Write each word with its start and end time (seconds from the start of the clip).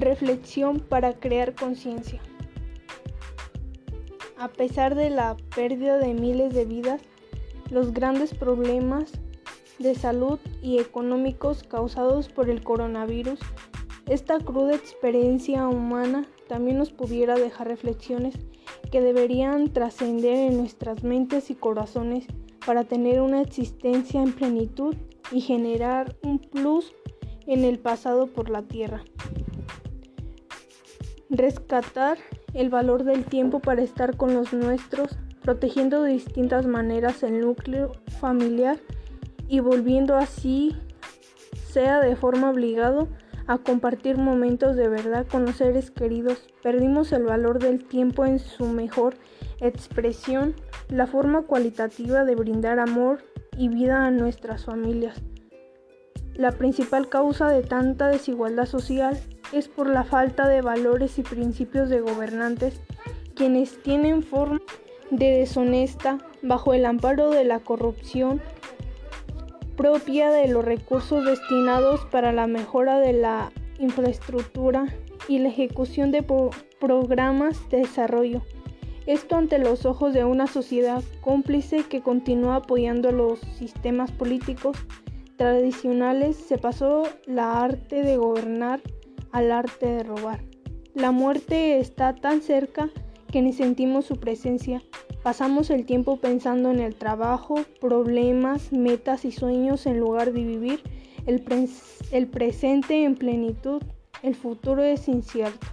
Reflexión 0.00 0.80
para 0.80 1.12
crear 1.12 1.54
conciencia. 1.54 2.20
A 4.38 4.48
pesar 4.48 4.94
de 4.94 5.10
la 5.10 5.36
pérdida 5.54 5.98
de 5.98 6.14
miles 6.14 6.54
de 6.54 6.64
vidas, 6.64 7.02
los 7.70 7.92
grandes 7.92 8.32
problemas 8.32 9.12
de 9.78 9.94
salud 9.94 10.38
y 10.62 10.78
económicos 10.78 11.62
causados 11.62 12.28
por 12.28 12.48
el 12.48 12.64
coronavirus, 12.64 13.38
esta 14.08 14.38
cruda 14.38 14.74
experiencia 14.74 15.68
humana 15.68 16.26
también 16.48 16.78
nos 16.78 16.90
pudiera 16.90 17.34
dejar 17.34 17.68
reflexiones 17.68 18.34
que 18.90 19.00
deberían 19.00 19.72
trascender 19.72 20.50
en 20.50 20.56
nuestras 20.56 21.04
mentes 21.04 21.50
y 21.50 21.54
corazones 21.54 22.26
para 22.64 22.84
tener 22.84 23.20
una 23.20 23.42
existencia 23.42 24.22
en 24.22 24.32
plenitud 24.32 24.96
y 25.30 25.40
generar 25.40 26.16
un 26.22 26.38
plus 26.38 26.92
en 27.46 27.64
el 27.64 27.78
pasado 27.78 28.26
por 28.26 28.50
la 28.50 28.62
tierra. 28.62 29.04
Rescatar 31.34 32.18
el 32.52 32.68
valor 32.68 33.04
del 33.04 33.24
tiempo 33.24 33.60
para 33.60 33.80
estar 33.80 34.18
con 34.18 34.34
los 34.34 34.52
nuestros, 34.52 35.16
protegiendo 35.40 36.02
de 36.02 36.12
distintas 36.12 36.66
maneras 36.66 37.22
el 37.22 37.40
núcleo 37.40 37.92
familiar 38.20 38.78
y 39.48 39.60
volviendo 39.60 40.16
así, 40.16 40.76
sea 41.70 42.00
de 42.00 42.16
forma 42.16 42.50
obligado, 42.50 43.08
a 43.46 43.56
compartir 43.56 44.18
momentos 44.18 44.76
de 44.76 44.88
verdad 44.88 45.26
con 45.26 45.46
los 45.46 45.56
seres 45.56 45.90
queridos. 45.90 46.46
Perdimos 46.62 47.12
el 47.12 47.24
valor 47.24 47.58
del 47.58 47.82
tiempo 47.82 48.26
en 48.26 48.38
su 48.38 48.66
mejor 48.66 49.14
expresión, 49.58 50.54
la 50.90 51.06
forma 51.06 51.44
cualitativa 51.44 52.26
de 52.26 52.34
brindar 52.34 52.78
amor 52.78 53.24
y 53.56 53.68
vida 53.68 54.04
a 54.04 54.10
nuestras 54.10 54.66
familias. 54.66 55.22
La 56.34 56.52
principal 56.52 57.08
causa 57.08 57.48
de 57.48 57.62
tanta 57.62 58.08
desigualdad 58.08 58.66
social 58.66 59.20
es 59.52 59.68
por 59.68 59.88
la 59.88 60.04
falta 60.04 60.48
de 60.48 60.62
valores 60.62 61.18
y 61.18 61.22
principios 61.22 61.90
de 61.90 62.00
gobernantes, 62.00 62.80
quienes 63.34 63.82
tienen 63.82 64.22
forma 64.22 64.60
de 65.10 65.38
deshonesta 65.38 66.18
bajo 66.42 66.72
el 66.72 66.86
amparo 66.86 67.30
de 67.30 67.44
la 67.44 67.60
corrupción 67.60 68.40
propia 69.76 70.30
de 70.30 70.48
los 70.48 70.64
recursos 70.64 71.24
destinados 71.24 72.04
para 72.06 72.32
la 72.32 72.46
mejora 72.46 72.98
de 72.98 73.12
la 73.12 73.52
infraestructura 73.78 74.86
y 75.28 75.38
la 75.38 75.48
ejecución 75.48 76.10
de 76.12 76.24
programas 76.80 77.68
de 77.68 77.78
desarrollo. 77.78 78.42
Esto 79.06 79.36
ante 79.36 79.58
los 79.58 79.84
ojos 79.84 80.14
de 80.14 80.24
una 80.24 80.46
sociedad 80.46 81.02
cómplice 81.20 81.84
que 81.84 82.02
continúa 82.02 82.56
apoyando 82.56 83.10
los 83.10 83.40
sistemas 83.58 84.12
políticos 84.12 84.76
tradicionales, 85.42 86.36
se 86.36 86.56
pasó 86.56 87.02
la 87.26 87.64
arte 87.64 88.02
de 88.02 88.16
gobernar 88.16 88.80
al 89.32 89.50
arte 89.50 89.86
de 89.86 90.04
robar. 90.04 90.38
La 90.94 91.10
muerte 91.10 91.80
está 91.80 92.14
tan 92.14 92.42
cerca 92.42 92.90
que 93.26 93.42
ni 93.42 93.52
sentimos 93.52 94.04
su 94.04 94.20
presencia. 94.20 94.84
Pasamos 95.24 95.70
el 95.70 95.84
tiempo 95.84 96.18
pensando 96.18 96.70
en 96.70 96.78
el 96.78 96.94
trabajo, 96.94 97.56
problemas, 97.80 98.70
metas 98.70 99.24
y 99.24 99.32
sueños 99.32 99.86
en 99.86 99.98
lugar 99.98 100.32
de 100.32 100.44
vivir 100.44 100.80
el, 101.26 101.42
el 102.12 102.28
presente 102.28 103.02
en 103.02 103.16
plenitud. 103.16 103.82
El 104.22 104.36
futuro 104.36 104.84
es 104.84 105.08
incierto. 105.08 105.66